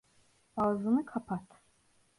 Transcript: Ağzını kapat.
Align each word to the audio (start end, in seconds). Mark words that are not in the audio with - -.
Ağzını 0.57 1.05
kapat. 1.05 1.47